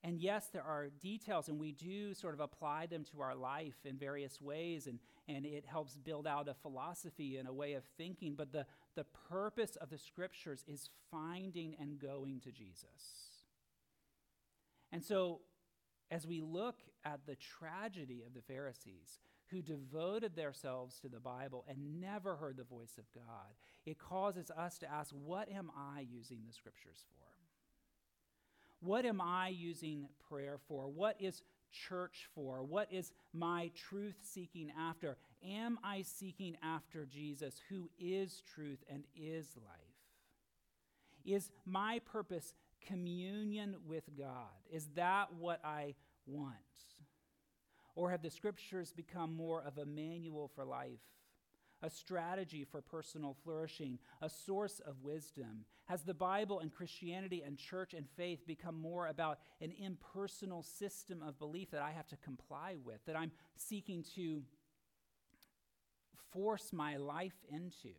[0.02, 3.76] And yes, there are details, and we do sort of apply them to our life
[3.84, 7.84] in various ways, and, and it helps build out a philosophy and a way of
[7.98, 8.34] thinking.
[8.34, 13.42] But the, the purpose of the scriptures is finding and going to Jesus.
[14.90, 15.40] And so,
[16.10, 21.64] as we look at the tragedy of the Pharisees, who devoted themselves to the Bible
[21.68, 26.06] and never heard the voice of God, it causes us to ask, what am I
[26.10, 27.16] using the scriptures for?
[28.80, 30.88] What am I using prayer for?
[30.88, 32.62] What is church for?
[32.62, 35.16] What is my truth seeking after?
[35.46, 39.76] Am I seeking after Jesus, who is truth and is life?
[41.24, 42.54] Is my purpose
[42.86, 44.48] communion with God?
[44.72, 45.94] Is that what I
[46.26, 46.54] want?
[47.94, 51.00] Or have the scriptures become more of a manual for life,
[51.82, 55.64] a strategy for personal flourishing, a source of wisdom?
[55.86, 61.22] Has the Bible and Christianity and church and faith become more about an impersonal system
[61.22, 64.42] of belief that I have to comply with, that I'm seeking to
[66.32, 67.94] force my life into,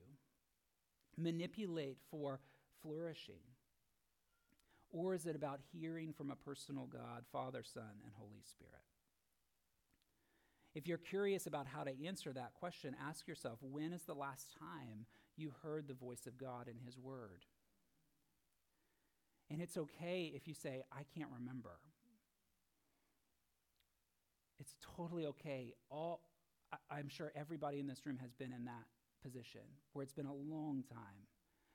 [1.18, 2.40] manipulate for
[2.82, 3.42] flourishing?
[4.90, 8.82] Or is it about hearing from a personal God, Father, Son, and Holy Spirit?
[10.74, 14.56] If you're curious about how to answer that question, ask yourself when is the last
[14.58, 15.06] time
[15.36, 17.46] you heard the voice of God in His Word?
[19.50, 21.72] And it's okay if you say, I can't remember.
[24.62, 25.74] It's totally okay.
[25.90, 26.22] All,
[26.72, 28.86] I, I'm sure everybody in this room has been in that
[29.22, 31.28] position where it's been a long time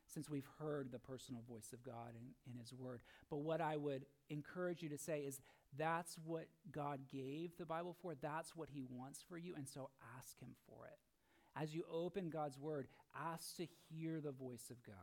[0.07, 3.01] since we've heard the personal voice of God in, in His Word.
[3.29, 5.41] But what I would encourage you to say is
[5.77, 9.91] that's what God gave the Bible for, that's what He wants for you, and so
[10.19, 10.99] ask Him for it.
[11.61, 14.95] As you open God's Word, ask to hear the voice of God.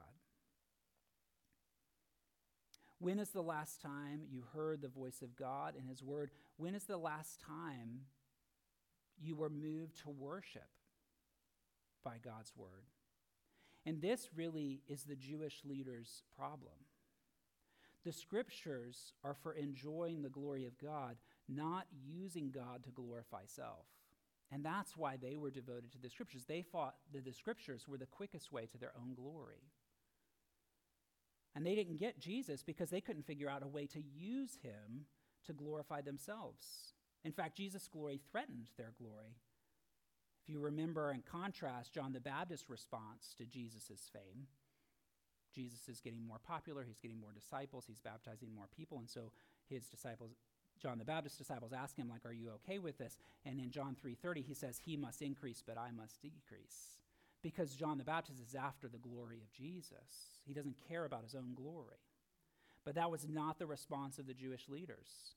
[2.99, 6.31] When is the last time you heard the voice of God and His Word?
[6.57, 8.01] When is the last time
[9.21, 10.69] you were moved to worship
[12.03, 12.86] by God's Word?
[13.86, 16.75] And this really is the Jewish leaders' problem.
[18.05, 21.15] The scriptures are for enjoying the glory of God,
[21.47, 23.85] not using God to glorify self.
[24.51, 26.43] And that's why they were devoted to the scriptures.
[26.47, 29.71] They thought that the scriptures were the quickest way to their own glory.
[31.55, 35.05] And they didn't get Jesus because they couldn't figure out a way to use him
[35.45, 36.93] to glorify themselves.
[37.23, 39.37] In fact, Jesus' glory threatened their glory.
[40.43, 44.47] If you remember and contrast John the Baptist's response to Jesus' fame,
[45.53, 49.31] Jesus is getting more popular, he's getting more disciples, he's baptizing more people, and so
[49.69, 50.31] his disciples
[50.81, 53.17] John the Baptist's disciples ask him like are you okay with this?
[53.45, 56.99] And in John 3:30 he says he must increase but I must decrease.
[57.41, 60.39] Because John the Baptist is after the glory of Jesus.
[60.45, 61.99] He doesn't care about his own glory.
[62.85, 65.35] But that was not the response of the Jewish leaders.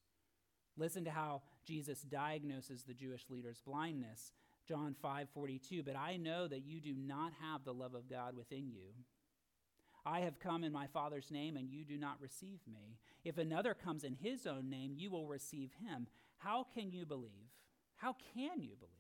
[0.77, 4.33] Listen to how Jesus diagnoses the Jewish leaders' blindness.
[4.67, 8.69] John 5:42, "But I know that you do not have the love of God within
[8.69, 8.93] you.
[10.07, 13.01] I have come in my Father's name and you do not receive me.
[13.25, 16.07] If another comes in his own name, you will receive him.
[16.39, 17.51] How can you believe?
[17.97, 18.93] How can you believe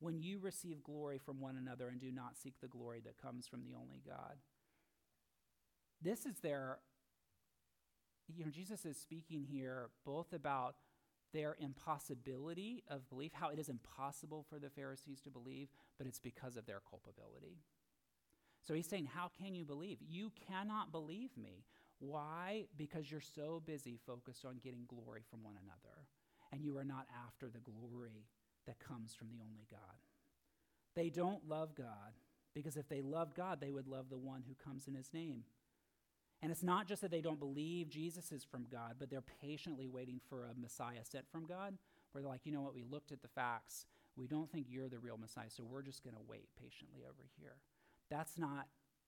[0.00, 3.46] when you receive glory from one another and do not seek the glory that comes
[3.46, 4.38] from the only God?"
[6.00, 6.80] This is their
[8.28, 10.76] you know, Jesus is speaking here both about
[11.32, 16.18] their impossibility of belief, how it is impossible for the Pharisees to believe, but it's
[16.18, 17.58] because of their culpability.
[18.62, 19.98] So he's saying, How can you believe?
[20.00, 21.64] You cannot believe me.
[21.98, 22.64] Why?
[22.76, 26.06] Because you're so busy focused on getting glory from one another,
[26.52, 28.26] and you are not after the glory
[28.66, 29.80] that comes from the only God.
[30.94, 32.14] They don't love God,
[32.54, 35.44] because if they loved God, they would love the one who comes in his name.
[36.42, 39.86] And it's not just that they don't believe Jesus is from God, but they're patiently
[39.86, 41.78] waiting for a Messiah sent from God,
[42.10, 43.86] where they're like, you know what, we looked at the facts.
[44.16, 47.28] We don't think you're the real Messiah, so we're just going to wait patiently over
[47.38, 47.56] here.
[48.12, 48.66] That's not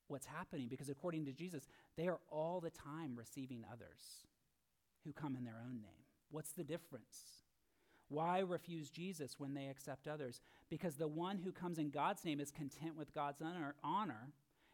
[0.08, 4.24] what's happening because according to Jesus, they are all the time receiving others
[5.04, 6.06] who come in their own name.
[6.30, 7.42] What's the difference?
[8.08, 10.40] Why refuse Jesus when they accept others?
[10.70, 14.32] Because the one who comes in God's name is content with God's honor, honor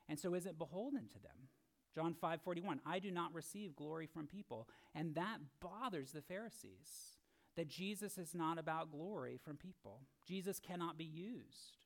[0.08, 1.48] and so isn't beholden to them.
[1.92, 4.68] John 5 41, I do not receive glory from people.
[4.94, 7.18] And that bothers the Pharisees,
[7.56, 10.02] that Jesus is not about glory from people.
[10.24, 11.79] Jesus cannot be used.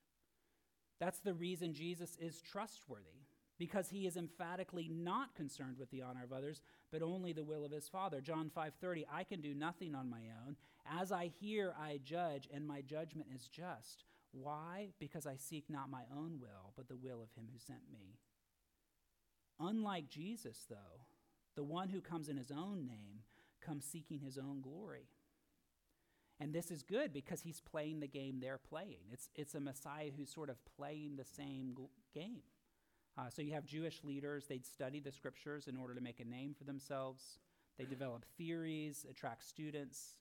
[0.99, 3.25] That's the reason Jesus is trustworthy,
[3.57, 7.65] because he is emphatically not concerned with the honor of others, but only the will
[7.65, 8.21] of his Father.
[8.21, 10.57] John 5:30, I can do nothing on my own.
[10.85, 14.03] As I hear, I judge, and my judgment is just.
[14.31, 14.93] Why?
[14.99, 18.19] Because I seek not my own will, but the will of him who sent me.
[19.59, 21.05] Unlike Jesus, though,
[21.55, 23.23] the one who comes in his own name
[23.61, 25.07] comes seeking his own glory.
[26.39, 29.07] And this is good because he's playing the game they're playing.
[29.11, 32.41] It's, it's a Messiah who's sort of playing the same g- game.
[33.17, 36.25] Uh, so you have Jewish leaders, they'd study the scriptures in order to make a
[36.25, 37.39] name for themselves.
[37.77, 40.15] They develop theories, attract students,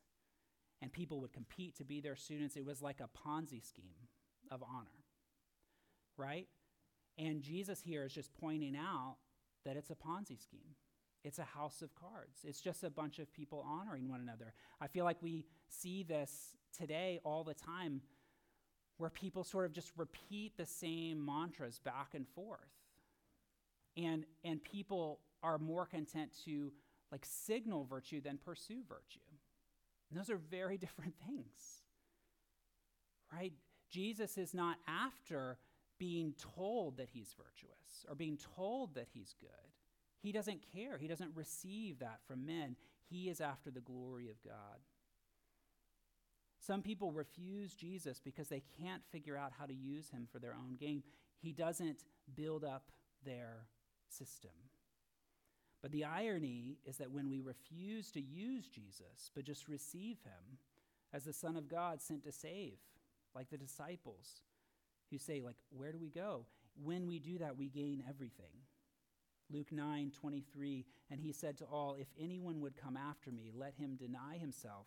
[0.81, 2.57] and people would compete to be their students.
[2.57, 4.09] It was like a Ponzi scheme
[4.51, 5.05] of honor,
[6.17, 6.47] right?
[7.19, 9.17] And Jesus here is just pointing out
[9.65, 10.77] that it's a Ponzi scheme.
[11.25, 12.41] It's a house of cards.
[12.45, 14.53] It's just a bunch of people honoring one another.
[14.81, 18.03] I feel like we see this today all the time
[18.99, 22.61] where people sort of just repeat the same mantras back and forth.
[23.97, 26.73] And, and people are more content to
[27.11, 29.21] like signal virtue than pursue virtue.
[30.11, 31.83] And those are very different things.
[33.33, 33.53] Right?
[33.91, 35.59] Jesus is not after
[35.99, 39.51] being told that he's virtuous or being told that he's good.
[40.25, 40.97] He doesn't care.
[40.97, 42.77] He doesn't receive that from men.
[43.11, 44.81] He is after the glory of God.
[46.59, 50.55] Some people refuse Jesus because they can't figure out how to use him for their
[50.55, 51.03] own gain.
[51.43, 52.05] He doesn't
[52.35, 52.91] build up
[53.23, 53.67] their
[54.09, 54.53] system.
[55.83, 60.57] But the irony is that when we refuse to use Jesus, but just receive him
[61.13, 62.79] as the Son of God sent to save,
[63.35, 64.41] like the disciples,
[65.11, 66.47] who say, like, where do we go?
[66.83, 68.64] When we do that, we gain everything.
[69.51, 73.75] Luke 9, 23, and he said to all, If anyone would come after me, let
[73.75, 74.87] him deny himself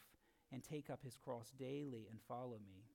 [0.52, 2.86] and take up his cross daily and follow me.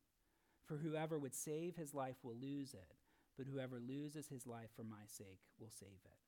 [0.64, 2.94] For whoever would save his life will lose it,
[3.36, 6.18] but whoever loses his life for my sake will save it.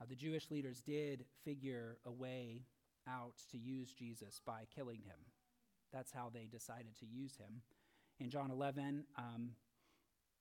[0.00, 2.62] Uh, the Jewish leaders did figure a way
[3.08, 5.18] out to use Jesus by killing him.
[5.92, 7.62] That's how they decided to use him.
[8.20, 9.50] In John 11, um,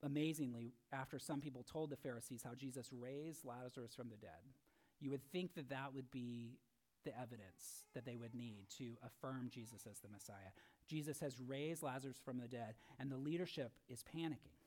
[0.03, 4.53] amazingly, after some people told the Pharisees how Jesus raised Lazarus from the dead,
[4.99, 6.57] you would think that that would be
[7.05, 10.51] the evidence that they would need to affirm Jesus as the Messiah.
[10.87, 14.57] Jesus has raised Lazarus from the dead, and the leadership is panicking.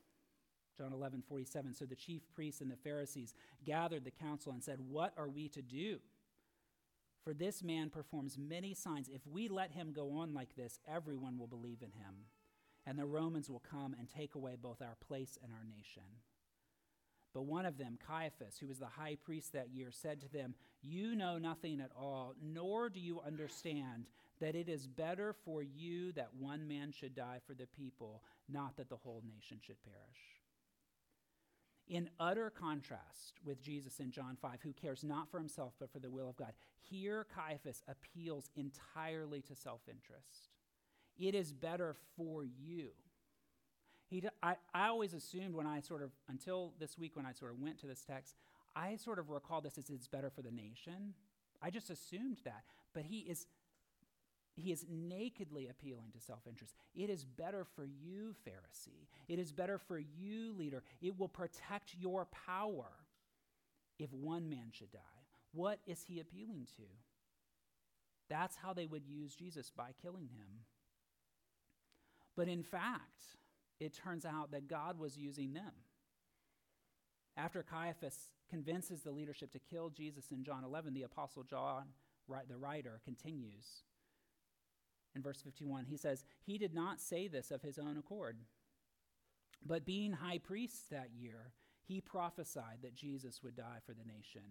[0.78, 1.74] John 11, 47.
[1.74, 5.48] So the chief priests and the Pharisees gathered the council and said, What are we
[5.48, 5.98] to do?
[7.22, 9.08] For this man performs many signs.
[9.08, 12.14] If we let him go on like this, everyone will believe in him.
[12.90, 16.02] And the Romans will come and take away both our place and our nation.
[17.32, 20.56] But one of them, Caiaphas, who was the high priest that year, said to them,
[20.82, 24.06] You know nothing at all, nor do you understand
[24.40, 28.76] that it is better for you that one man should die for the people, not
[28.76, 30.40] that the whole nation should perish.
[31.86, 36.00] In utter contrast with Jesus in John 5, who cares not for himself but for
[36.00, 40.49] the will of God, here Caiaphas appeals entirely to self interest.
[41.20, 42.88] It is better for you
[44.10, 47.52] he, I, I always assumed when I sort of, until this week when I sort
[47.52, 48.34] of went to this text,
[48.74, 51.14] I sort of recall this as it's better for the nation.
[51.62, 52.64] I just assumed that.
[52.92, 53.46] But he is,
[54.56, 56.74] he is nakedly appealing to self interest.
[56.94, 59.06] It is better for you, Pharisee.
[59.28, 60.82] It is better for you, leader.
[61.00, 62.88] It will protect your power
[63.98, 64.98] if one man should die.
[65.52, 66.82] What is he appealing to?
[68.28, 70.64] That's how they would use Jesus by killing him.
[72.36, 73.24] But in fact,
[73.78, 75.72] it turns out that God was using them.
[77.36, 81.84] After Caiaphas convinces the leadership to kill Jesus in John 11, the Apostle John,
[82.48, 83.84] the writer, continues.
[85.14, 88.36] In verse 51, he says, He did not say this of his own accord,
[89.64, 91.52] but being high priest that year,
[91.82, 94.42] he prophesied that Jesus would die for the nation,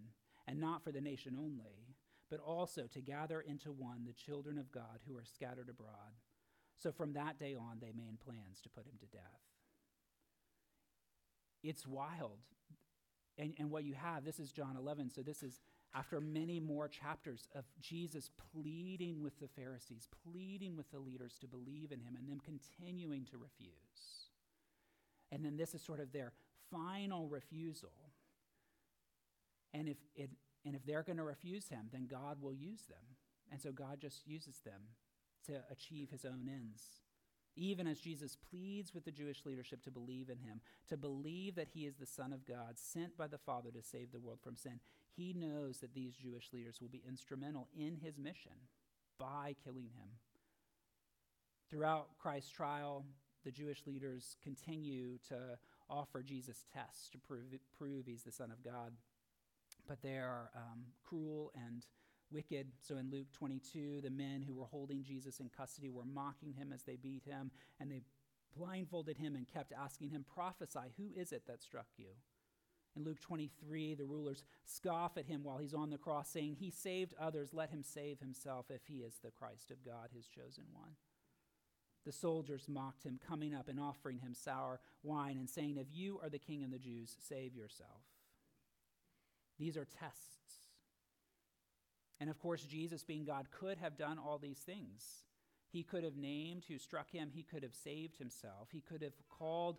[0.46, 1.94] and not for the nation only,
[2.28, 6.14] but also to gather into one the children of God who are scattered abroad.
[6.80, 9.40] So from that day on, they made plans to put him to death.
[11.62, 12.38] It's wild.
[13.36, 15.60] And, and what you have, this is John 11, so this is
[15.94, 21.46] after many more chapters of Jesus pleading with the Pharisees, pleading with the leaders to
[21.46, 24.28] believe in him, and them continuing to refuse.
[25.32, 26.32] And then this is sort of their
[26.70, 27.92] final refusal.
[29.74, 30.30] And if, it,
[30.64, 33.16] and if they're going to refuse him, then God will use them.
[33.50, 34.80] And so God just uses them
[35.46, 37.00] to achieve his own ends.
[37.56, 41.68] Even as Jesus pleads with the Jewish leadership to believe in him, to believe that
[41.74, 44.56] he is the Son of God, sent by the Father to save the world from
[44.56, 44.80] sin,
[45.16, 48.52] he knows that these Jewish leaders will be instrumental in his mission
[49.18, 50.08] by killing him.
[51.68, 53.04] Throughout Christ's trial,
[53.44, 58.64] the Jewish leaders continue to offer Jesus tests to prove, prove he's the Son of
[58.64, 58.92] God.
[59.88, 61.84] But they are um, cruel and
[62.30, 62.68] wicked.
[62.80, 66.72] So in Luke 22, the men who were holding Jesus in custody were mocking him
[66.72, 68.02] as they beat him, and they
[68.56, 72.08] blindfolded him and kept asking him, Prophesy, who is it that struck you?
[72.96, 76.70] In Luke 23, the rulers scoff at him while he's on the cross, saying, He
[76.70, 80.64] saved others, let him save himself if he is the Christ of God, his chosen
[80.72, 80.96] one.
[82.04, 86.18] The soldiers mocked him, coming up and offering him sour wine and saying, If you
[86.22, 88.00] are the king of the Jews, save yourself.
[89.58, 90.59] These are tests
[92.20, 95.24] and of course, Jesus, being God, could have done all these things.
[95.72, 99.14] He could have named who struck him, he could have saved himself, he could have
[99.28, 99.78] called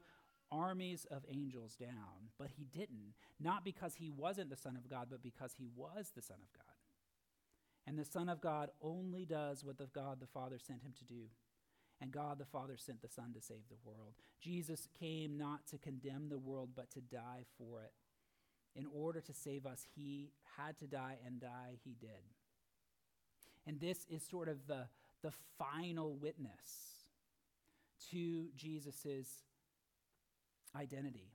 [0.51, 3.13] armies of angels down, but he didn't.
[3.39, 6.51] Not because he wasn't the Son of God, but because he was the Son of
[6.53, 6.65] God.
[7.87, 11.05] And the Son of God only does what the God the Father sent him to
[11.05, 11.29] do.
[12.01, 14.13] And God the Father sent the Son to save the world.
[14.41, 17.91] Jesus came not to condemn the world, but to die for it
[18.75, 22.09] in order to save us, he had to die, and die he did.
[23.67, 24.87] And this is sort of the,
[25.21, 27.05] the final witness
[28.11, 29.43] to Jesus'
[30.75, 31.31] identity.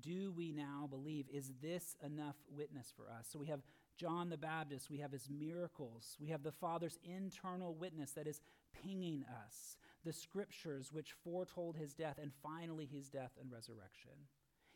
[0.00, 1.26] Do we now believe?
[1.32, 3.28] Is this enough witness for us?
[3.30, 3.60] So we have
[3.96, 8.40] John the Baptist, we have his miracles, we have the Father's internal witness that is
[8.82, 14.10] pinging us, the scriptures which foretold his death, and finally his death and resurrection.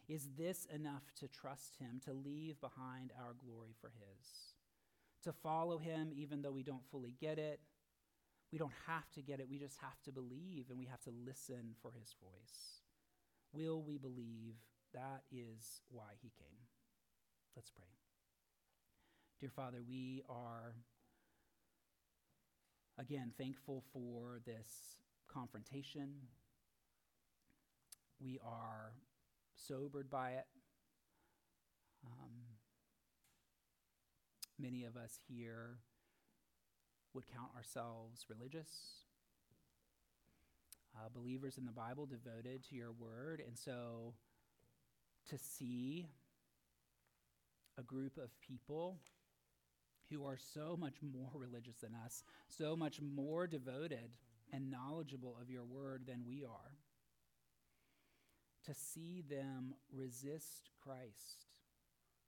[0.08, 4.54] Is this enough to trust him, to leave behind our glory for his?
[5.24, 7.60] To follow him even though we don't fully get it?
[8.50, 11.10] We don't have to get it, we just have to believe and we have to
[11.26, 12.80] listen for his voice.
[13.52, 14.54] Will we believe?
[14.94, 16.58] That is why he came.
[17.54, 17.84] Let's pray.
[19.40, 20.72] Dear Father, we are
[22.98, 24.96] again thankful for this
[25.30, 26.14] confrontation
[28.20, 28.92] we are
[29.66, 30.46] sobered by it.
[32.04, 32.30] Um,
[34.58, 35.78] many of us here
[37.14, 38.68] would count ourselves religious,
[40.96, 43.42] uh, believers in the Bible, devoted to your word.
[43.46, 44.14] And so
[45.28, 46.08] to see
[47.78, 48.98] a group of people
[50.10, 54.10] who are so much more religious than us, so much more devoted
[54.52, 56.77] and knowledgeable of your word than we are,
[58.68, 61.46] to see them resist Christ,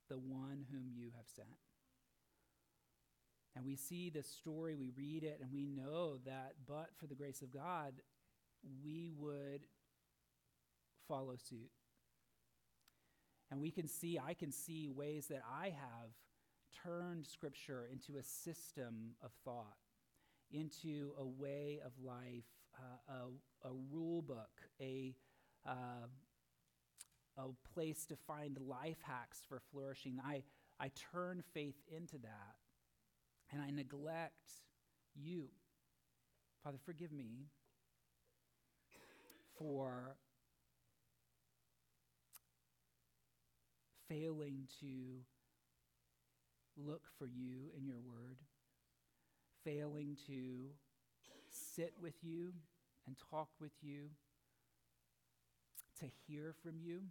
[0.09, 1.47] the one whom you have sent.
[3.55, 7.15] And we see this story, we read it, and we know that but for the
[7.15, 7.93] grace of God,
[8.83, 9.61] we would
[11.07, 11.69] follow suit.
[13.51, 16.09] And we can see, I can see ways that I have
[16.83, 19.77] turned Scripture into a system of thought,
[20.51, 22.45] into a way of life,
[22.79, 25.13] uh, a, a rule book, a,
[25.67, 26.07] uh,
[27.37, 30.19] a place to find life hacks for flourishing.
[30.25, 30.43] I,
[30.79, 32.55] I turn faith into that,
[33.51, 34.51] and I neglect
[35.15, 35.49] you.
[36.63, 37.47] Father, forgive me
[39.57, 40.15] for
[44.07, 45.21] failing to
[46.77, 48.37] look for you in your word,
[49.63, 50.71] failing to
[51.49, 52.53] sit with you
[53.07, 54.09] and talk with you,
[56.01, 57.01] to hear from you.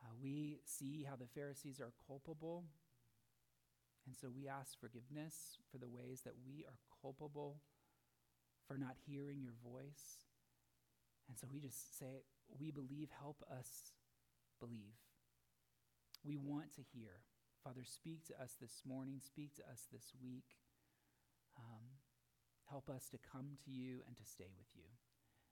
[0.00, 2.64] Uh, we see how the Pharisees are culpable,
[4.06, 7.60] and so we ask forgiveness for the ways that we are culpable
[8.66, 10.24] for not hearing your voice.
[11.28, 12.24] And so we just say,
[12.58, 13.92] We believe, help us
[14.58, 14.96] believe.
[16.24, 17.22] We want to hear.
[17.62, 20.56] Father, speak to us this morning, speak to us this week.
[21.58, 22.00] Um,
[22.70, 24.99] help us to come to you and to stay with you.